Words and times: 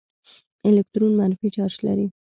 الکترون 0.67 1.11
منفي 1.19 1.47
چارج 1.55 1.75
لري. 1.85 2.07